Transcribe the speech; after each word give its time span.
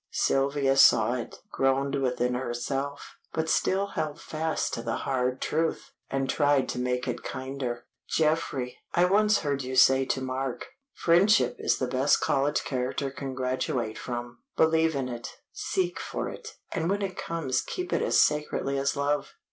Sylvia 0.09 0.77
saw 0.77 1.13
it, 1.13 1.35
groaned 1.51 1.93
within 2.01 2.33
herself, 2.33 3.17
but 3.33 3.47
still 3.47 3.85
held 3.85 4.19
fast 4.19 4.73
to 4.73 4.81
the 4.81 4.95
hard 4.95 5.39
truth, 5.39 5.91
and 6.09 6.27
tried 6.27 6.67
to 6.69 6.79
make 6.79 7.07
it 7.07 7.21
kinder. 7.21 7.85
"Geoffrey, 8.09 8.79
I 8.95 9.05
once 9.05 9.41
heard 9.41 9.61
you 9.61 9.75
say 9.75 10.05
to 10.05 10.19
Mark, 10.19 10.69
'Friendship 10.95 11.55
is 11.59 11.77
the 11.77 11.85
best 11.85 12.19
college 12.19 12.63
character 12.63 13.11
can 13.11 13.35
graduate 13.35 13.99
from. 13.99 14.39
Believe 14.57 14.95
in 14.95 15.07
it, 15.07 15.35
seek 15.53 15.99
for 15.99 16.29
it, 16.29 16.55
and 16.71 16.89
when 16.89 17.03
it 17.03 17.15
comes 17.15 17.61
keep 17.61 17.93
it 17.93 18.01
as 18.01 18.19
sacredly 18.19 18.79
as 18.79 18.95
love.' 18.95 19.35